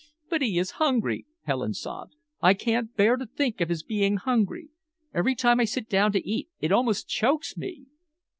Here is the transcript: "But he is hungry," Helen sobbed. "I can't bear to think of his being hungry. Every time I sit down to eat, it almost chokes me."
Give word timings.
"But 0.31 0.41
he 0.41 0.57
is 0.57 0.71
hungry," 0.81 1.27
Helen 1.43 1.75
sobbed. 1.75 2.15
"I 2.41 2.55
can't 2.55 2.95
bear 2.95 3.17
to 3.17 3.27
think 3.27 3.61
of 3.61 3.69
his 3.69 3.83
being 3.83 4.17
hungry. 4.17 4.69
Every 5.13 5.35
time 5.35 5.59
I 5.59 5.65
sit 5.65 5.87
down 5.87 6.11
to 6.13 6.27
eat, 6.27 6.49
it 6.59 6.71
almost 6.71 7.07
chokes 7.07 7.55
me." 7.55 7.85